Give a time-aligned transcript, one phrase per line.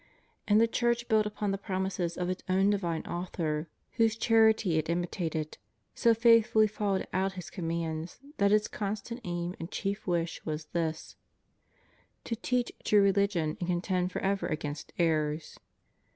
[0.47, 3.67] And the Church built upon the promises of its own divine Author,
[3.97, 5.59] whose charity it imitated,
[5.93, 10.65] so faithfully followed out His com mands that its constant aim and chief wish was
[10.73, 11.17] this:
[12.23, 15.59] to teach true rehgion and contend forever against errors.